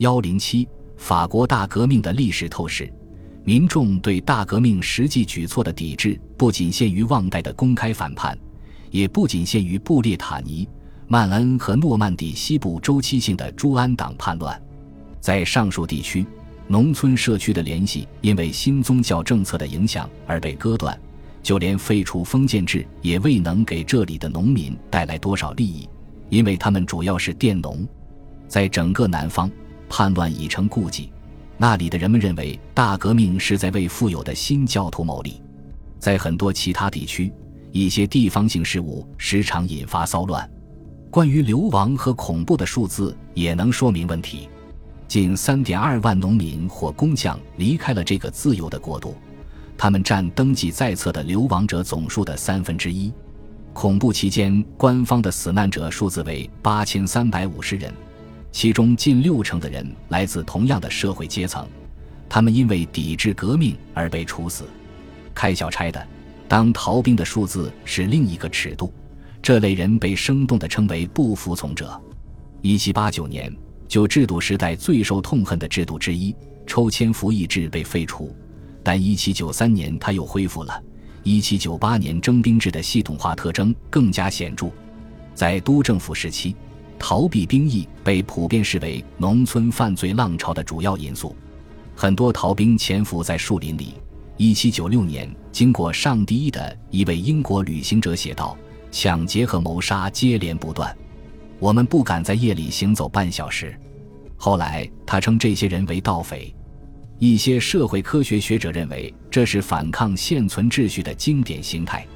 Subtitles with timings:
[0.00, 2.90] 幺零七，法国大革命的历史透视。
[3.44, 8.36] 民众对大革命实际举措的抵制，不仅限于旺代的公开反叛，
[8.90, 10.66] 也不仅限于布列塔尼、
[11.06, 14.58] 曼恩和诺曼底西部周期性的朱安党叛乱。
[15.20, 16.24] 在上述地区，
[16.66, 20.98] 农村社区的联系因为新宗教政策的影响而被割断，
[21.42, 25.86] 就连废除封建制也未能给这里的农民带来多少利益，
[26.30, 27.86] 因为他们主要是佃农。
[28.48, 29.48] 在整个南方，
[29.90, 31.12] 叛乱已成痼疾。
[31.58, 35.42] 那里的人们认为，大革命是在为富有的新教徒谋利。
[35.98, 37.30] 在很多其他地区，
[37.72, 40.50] 一些地方性事务时常引发骚乱。
[41.10, 44.48] 关于流亡和恐怖的数字也能说明问题：
[45.06, 49.14] 近三点二万农民或工匠离开了这个自由的国度，
[49.76, 53.12] 他们占登记在册的流亡者总数的三分之一。
[53.72, 57.92] 恐怖期间，官方的死难者数字为八千三百五十人。
[58.52, 61.66] 其中近六成的人来自同样的社会阶层，
[62.28, 64.64] 他们因为抵制革命而被处死。
[65.34, 66.06] 开小差的、
[66.48, 68.92] 当逃兵的数字是另一个尺度，
[69.40, 71.98] 这类人被生动地称为不服从者。
[72.60, 73.54] 一七八九年，
[73.88, 76.34] 旧制度时代最受痛恨的制度之一——
[76.66, 78.34] 抽签服役制被废除，
[78.82, 80.82] 但一七九三年它又恢复了。
[81.22, 84.70] 一七九八年征兵制的系统化特征更加显著，
[85.34, 86.56] 在督政府时期。
[87.00, 91.34] 逃避兵役被普遍视为农村犯罪浪潮的主要因素，
[91.96, 93.94] 很多逃兵潜伏在树林里。
[94.36, 98.56] 一七九六年，经过上第一的一位英国旅行者写道
[98.92, 100.94] ：“抢劫和谋杀接连不断，
[101.58, 103.74] 我们不敢在夜里行走半小时。”
[104.36, 106.54] 后来，他称这些人为盗匪。
[107.18, 112.06] 一些社会科学学者认为，这是反抗现存秩序的经典形态。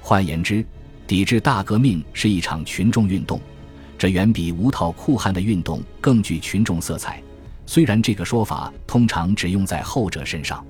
[0.00, 0.64] 换言之，
[1.06, 3.40] 抵制大革命是一场群众运动。
[3.96, 7.22] 这远比无套酷汉的运动更具群众色彩，
[7.66, 10.64] 虽然这个说法通常只用在后者身上。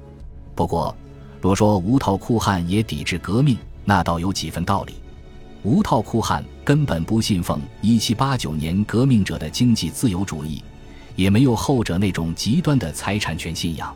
[0.55, 0.97] 不过，
[1.41, 4.95] 若说无套酷汉也抵制革命，那倒有几分道理。
[5.63, 10.63] 无套酷汉根本不信奉1789年革命者的经济自由主义，
[11.17, 13.95] 也没有后者那种极端的财产权信仰。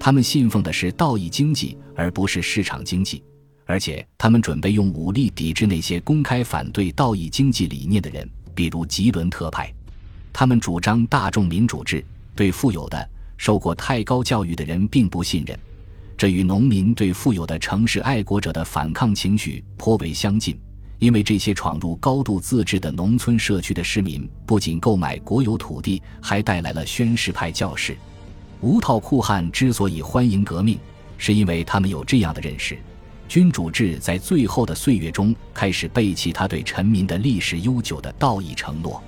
[0.00, 3.22] 他们信奉的是道义经济，而不是市场经济。
[3.66, 8.28] 而且，他们准备用武力抵制那些公开反对道义经济理念的人。
[8.54, 9.72] 比如吉伦特派，
[10.32, 12.04] 他们主张大众民主制，
[12.34, 15.58] 对富有的、受过太高教育的人并不信任。
[16.16, 20.56] 这与农民对富有的城市爱国者的反抗情绪颇为相近，
[21.00, 27.96] 因为这些闯入高度自治的农村社区的市民不仅购买国有土地，还带来了宣誓派教士。
[28.60, 30.78] 无套酷汉之所以欢迎革命，
[31.18, 32.78] 是因为他们有这样的认识。
[33.26, 39.02] 君主制在最后的岁月中开始背弃他对臣民的历史悠久的道义承诺，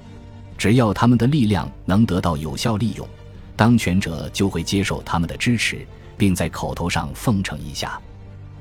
[0.58, 3.06] 只要他们的力量能得到有效利用，
[3.54, 8.00] 当权者就会接受他们的支持，并在口头上奉承一下。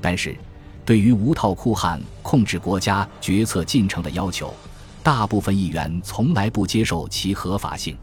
[0.00, 0.36] 但是，
[0.84, 4.54] 对于无套酷汉控制国家决策进程的要求，
[5.02, 7.94] 大部分议员从来不接受其合法性；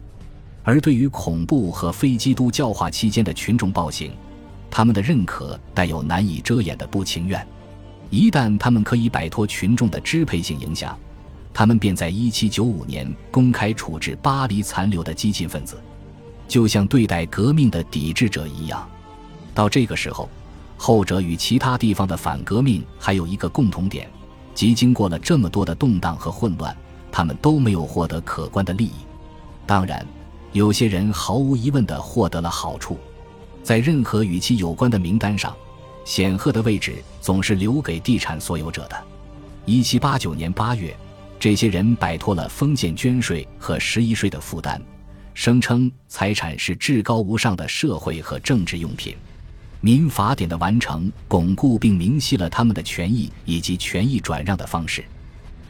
[0.62, 4.12] 而对于恐怖和非基督教化期间的群众暴行，
[4.76, 7.46] 他们的认可带有难以遮掩的不情愿，
[8.10, 10.98] 一旦他们可以摆脱群众的支配性影响，
[11.52, 15.80] 他们便在1795年公开处置巴黎残留的激进分子，
[16.48, 18.84] 就像对待革命的抵制者一样。
[19.54, 20.28] 到这个时候，
[20.76, 24.10] 后者与其他地方的反革命还有一个共同点，
[24.56, 26.76] 即经过了这么多的动荡和混乱，
[27.12, 28.94] 他们都没有获得可观的利益。
[29.66, 30.04] 当然，
[30.50, 32.98] 有些人毫无疑问地获得了好处。
[33.64, 35.56] 在任何与其有关的名单上，
[36.04, 39.04] 显赫的位置总是留给地产所有者的。
[39.64, 40.94] 一七八九年八月，
[41.40, 44.78] 这些人摆脱了封建捐税和十一税的负担，
[45.32, 49.16] 声称财产是至高无上的社会和政治用品。
[49.80, 55.02] 民法典的完成巩固并明晰了他们的权益以及权益转让的方式。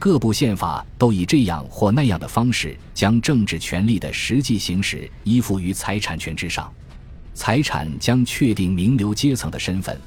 [0.00, 6.72] 各部宪法都以这样或那样的方式将政治权力的实际行使依附于财产权之上。
[7.34, 10.00] 财产将确定名流阶层的身份，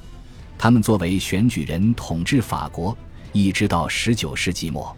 [0.57, 2.97] 他们作为选举人统治法国，
[3.33, 4.95] 一直到十九世纪末。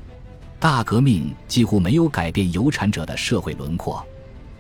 [0.60, 4.06] 大革命几乎没有改变有产者的社会轮廓，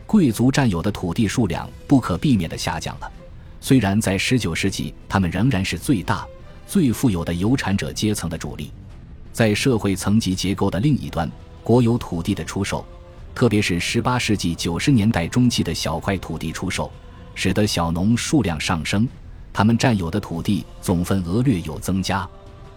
[0.07, 3.11] 贵族占有的土地数量不可避免地下降了。
[3.61, 6.25] 虽然在十九世纪，他们仍然是最大、
[6.65, 8.71] 最富有的有产者阶层的主力。
[9.31, 11.29] 在社会层级结构的另一端，
[11.63, 12.83] 国有土地的出售，
[13.35, 16.89] 特别是十八世纪九十年代中期的小块土地出售。
[17.41, 19.07] 使得小农数量上升，
[19.53, 22.27] 他们占有的土地总份额略有增加。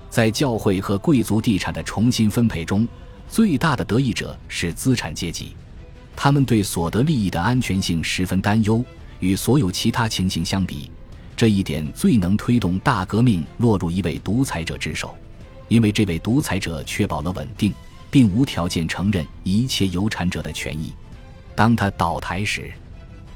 [0.09, 2.87] 在教会和贵族地产的重新分配中，
[3.29, 5.57] 最大的得益者是资产阶级。
[6.15, 8.85] 他们对所得利益的安全性十分担忧。
[9.19, 10.89] 与所有其他情形相比，
[11.37, 15.13] 这一点最能推动大革命落入一位独裁者之手，
[15.67, 17.75] 因为这位独裁者确保了稳定，
[18.13, 20.93] 并无条件承认一切有产者的权益。
[21.57, 22.71] 当他倒台时，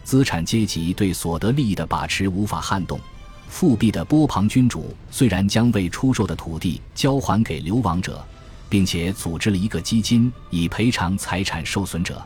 [0.07, 3.01] 资产阶级对所得利益的把持无法撼动。
[3.49, 8.25] 复辟的波旁君主虽然将未出售的土地交还给流亡者，
[8.69, 12.23] 并且组织了一个基金以赔偿财产受损者。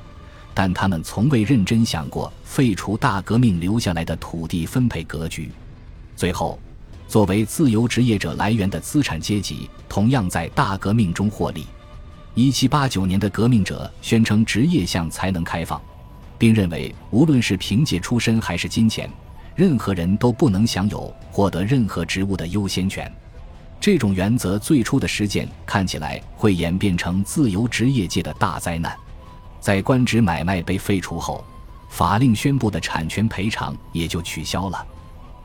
[0.53, 5.51] 但他们从未认真想过废除大革命留下来的土地分配格局。
[6.15, 6.59] 最后，
[7.09, 11.65] 作为自由职业者来源的资产阶级同样在大革命中获利。
[12.35, 15.81] 一七八九年的革命者宣称职业向才能开放，
[16.41, 19.11] 并认为无论是凭借出身还是金钱，
[19.55, 23.13] 任何人都不能享有获得任何职务的优先权。
[23.79, 28.97] 这种原则最初的实践看起来会演变成自由职业界的大灾难。
[29.61, 31.45] 在官职买卖被废除后，
[31.91, 34.83] 法令宣布的产权赔偿也就取消了。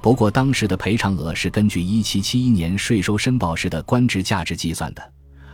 [0.02, 5.04] 不过，当时的赔偿额是根据1771年税收申报时的官职价值计算的，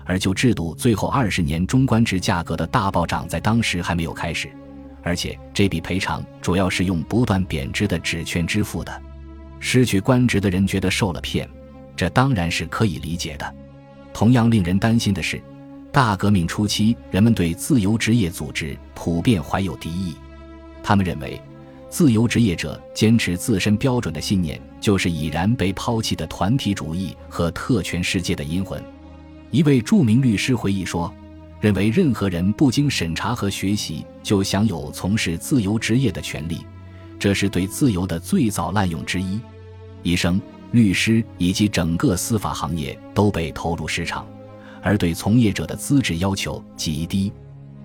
[0.06, 4.52] 而就制度最后二十年中官职价格的大暴涨在当时还没有开始，
[5.04, 9.02] 而且这笔赔偿主要是用不断贬值的纸券支付的。
[9.60, 11.50] 失去官职的人觉得受了骗，
[11.96, 13.56] 这当然是可以理解的。
[14.14, 15.42] 同样令人担心的是。
[15.94, 20.16] 大革命初期，人们对自由职业组织普遍怀有敌意。
[20.82, 21.38] 他们认为，
[21.90, 28.82] 自由职业者坚持自身标准的信念，就是已然被抛弃的团体主义和特权世界的阴魂。
[29.50, 31.14] 一位著名律师回忆说
[31.62, 36.66] ：“认为任何人不经审查和学习就享有从事自由职业的权利，
[37.18, 39.40] 这是对自由的最早滥用之一。
[40.02, 40.42] 医生、
[40.72, 44.28] 律师以及整个司法行业都被投入市场。”
[44.84, 47.32] 而对从业者的资质要求极低。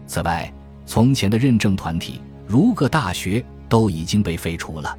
[0.06, 0.50] 此外，
[0.86, 4.96] 从前的认证团体，如各大学，都已经被废除了。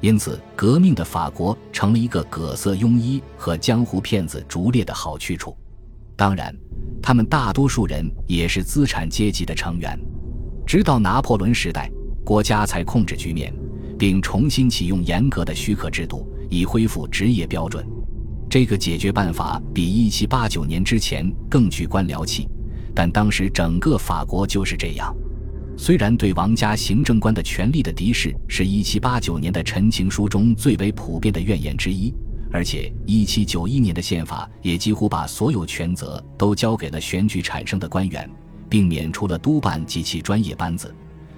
[0.00, 5.54] 因此，革命的法国成了一个葛色庸医和江湖骗子逐猎的好去处。
[6.16, 6.52] 当然，
[7.02, 9.98] 他们大多数人也是资产阶级的成员。
[10.66, 11.90] 直到拿破仑时代，
[12.24, 13.54] 国家才控制局面，
[13.98, 17.86] 并重新启用严格的许可制度，以恢复职业标准。
[18.48, 22.48] 这个解决办法比1789年之前更具官僚气，
[22.94, 25.14] 但当时整个法国就是这样。
[25.76, 32.14] 虽然对王家行政官的权力的敌视是1789年的陈情书中最为普遍的怨言之一，
[32.52, 38.30] 而且1791年的宪法也几乎把所有权责都交给了选举产生的官员，
[38.68, 40.94] 并免除了督办及其专业班子，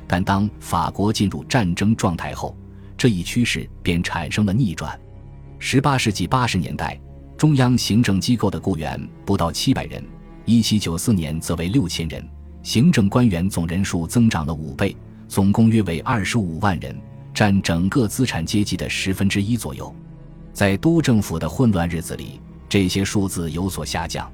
[0.07, 2.57] 但当法国进入战争状态后，
[2.97, 4.99] 这一趋势便产生了逆转。
[5.59, 7.01] 十八世纪八十年代，
[7.37, 10.05] 中央行政机构的雇员不到七百人，
[10.45, 12.25] 一七九四年则为六千人，
[12.63, 14.97] 行政官员总人数增长了五倍，
[15.27, 16.97] 总共约为二十五万人，
[17.35, 19.93] 占整个资产阶级的十分之一左右。
[20.59, 24.29] 在督政府的混乱日子里，这些数字有所下降。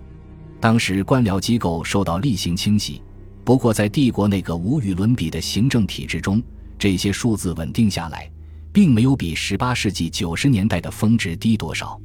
[0.58, 3.02] 当时官僚机构受到例行清洗，
[3.44, 6.42] 不过在帝国那个无与伦比的行政体制中，
[6.78, 8.30] 这些数字稳定下来。
[8.72, 12.00] 并没有比十八世纪九十年代的峰值低多少。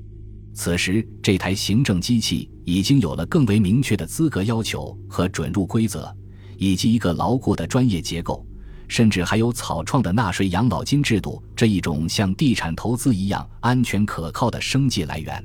[0.54, 6.14] 此时，这台行政机器已经有了更为明确的资格要求和准入规则，
[6.58, 8.46] 以及一个牢固的专业结构，
[8.90, 15.42] 甚至还有草创的纳税养老金制度这一种像地产投资一样安全可靠的生计来源。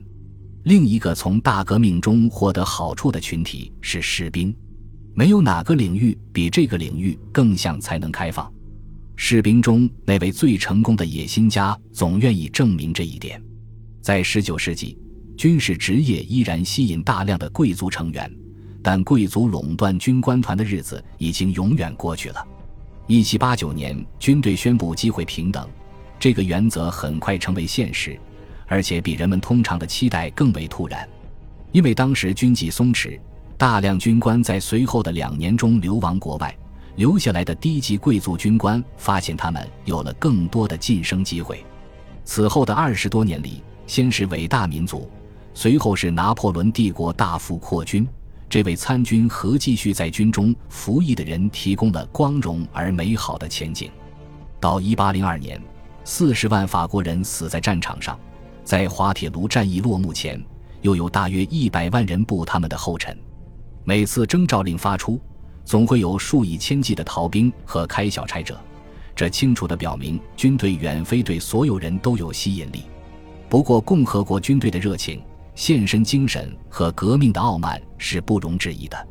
[0.65, 4.53] 另一个从大革命中获得好处的群体是士兵，
[5.15, 8.51] 没有哪个领域比这个领域更像才能开放。
[9.15, 13.41] 士兵中那位最成功的野心家总愿意证明这一点。
[14.01, 14.99] 在19世纪，
[15.37, 18.35] 军事职业依然吸引大量的贵族成员，
[18.83, 22.43] 但贵族垄断军官团的日子已经永远过去了。
[23.09, 25.69] 1789年，军队宣布机会平等，
[26.19, 28.19] 这个原则很快成为现实，
[28.67, 31.07] 而且比人们通常的期待更为突然，
[31.73, 33.19] 因为当时军纪松弛，
[33.59, 36.55] 大量军官在随后的两年中流亡国外。
[36.97, 41.65] 留下来的低级贵族军官发现，他们有了更多的晋升机会。
[42.25, 45.11] 此后的二十多年里，先是伟大民族，
[45.55, 48.07] 随后是拿破仑帝国大幅扩军，
[48.55, 53.91] 这为参军和继续在军中服役的人提供了光荣而美好的前景。
[54.61, 55.61] 到一八零二年，
[56.05, 58.17] 四十万法国人死在战场上，
[58.63, 60.41] 在滑铁卢战役落幕前，
[60.83, 63.19] 又有大约一百万人步他们的后尘。
[63.83, 65.21] 每次征召令发出。
[65.65, 68.57] 总会有数以千计的逃兵和开小差者，
[69.17, 72.85] 这清楚地表明军队远非对所有人都有吸引力。
[73.49, 75.21] 不过，共和国军队的热情、
[75.55, 79.09] 献身精神和革命的傲慢是不容置疑的。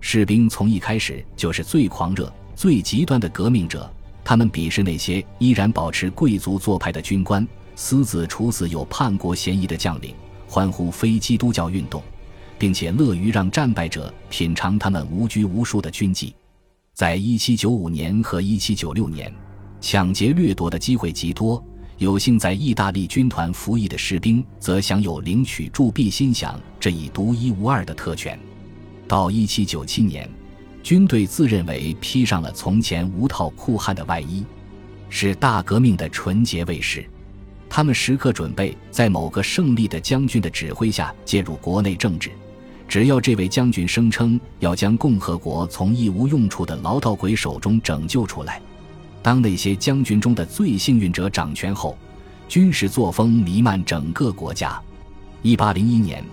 [0.00, 3.90] 士兵从一开始就是最狂热、最极端的革命者，
[4.24, 10.14] 他们鄙视那些依然保持贵族做派的军官，私自处死有叛国嫌疑的将领，
[10.46, 12.02] 欢呼非基督教运动，
[12.58, 16.34] 并且乐于让战败者品尝他们无拘无束的军纪。
[16.94, 19.32] 在一七九五年和一七九六年，
[19.80, 21.62] 抢劫掠夺的机会极多。
[22.00, 28.40] 有幸在意大利军团服役的士兵，则享有领取铸币薪饷这一独一无二的特权。
[29.06, 30.26] 到一七九七年，
[30.82, 34.42] 军队自认为披上了从前无套酷汉的外衣，
[35.10, 37.04] 是大革命的纯洁卫士。
[37.68, 42.30] 他们时刻准备在某个胜利的将军的指挥下介入国内政治，
[42.88, 48.58] 只要这位将军声称要将共和国从一无用处的牢盗鬼手中拯救出来。
[49.22, 51.96] 当那些将军中的最幸运者掌权后，
[52.48, 54.80] 军事作风弥漫整个国家。
[55.42, 56.24] 一八零一年，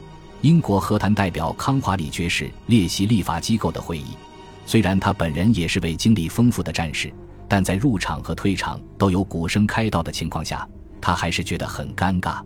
[0.41, 4.17] 英国和谈代表康华里爵士列席立法机构的会议。
[4.65, 7.13] 虽然他本人也是位经历丰富的战士，
[7.47, 10.67] 但在入场和退场都有鼓声开道的情况下，
[10.99, 12.41] 他还是觉得很尴尬。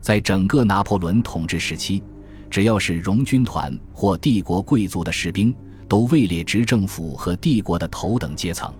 [0.00, 2.02] 在整个拿破仑统治时期，
[2.50, 5.54] 只要是荣军团或帝国贵族的士兵，
[5.88, 8.70] 都位列执政府和帝国的头等阶层。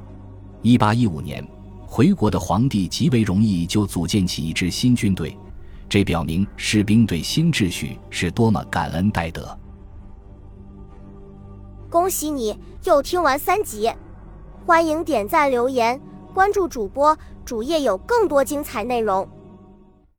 [0.65, 1.47] 一八一五年，
[1.87, 5.37] 回国的皇帝极为容易就组建起一支新军队，
[5.91, 9.55] 这表明士兵对新秩序是多么感恩戴德。
[11.91, 13.93] 恭喜你又听完三集，
[14.65, 16.01] 欢迎点赞、留言、
[16.33, 19.29] 关注主播，主页有更多精彩内容。